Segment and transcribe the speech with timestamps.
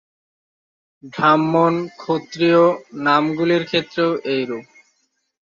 [1.13, 2.61] ব্রাহ্মণ, ক্ষত্রিয়
[3.01, 4.65] নামগুলির ক্ষেত্রেও এইরূপ।